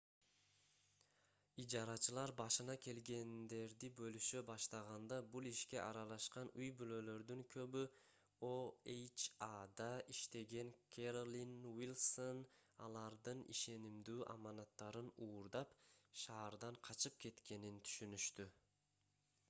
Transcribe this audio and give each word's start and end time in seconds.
ижарачылар 1.63 2.31
башына 2.37 2.75
келгендерди 2.85 3.89
бөлүшө 3.99 4.41
баштаганда 4.47 5.19
бул 5.35 5.49
ишке 5.49 5.79
аралашкан 5.81 6.49
үй-бүлөлөрдүн 6.63 7.43
көбү 7.57 7.83
oha’да 8.49 9.91
иштеген 10.15 10.73
кэролин 10.97 11.53
уилсон 11.75 12.41
алардын 12.89 13.47
ишенимдүү 13.57 14.19
аманаттарын 14.37 15.15
уурдап 15.29 15.79
шаардан 16.25 16.83
качып 16.91 17.23
кеткенин 17.27 17.81
түшүнүштү 17.91 18.51